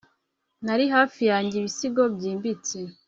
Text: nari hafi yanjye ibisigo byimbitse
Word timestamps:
nari 0.65 0.85
hafi 0.95 1.21
yanjye 1.31 1.55
ibisigo 1.57 2.01
byimbitse 2.15 2.77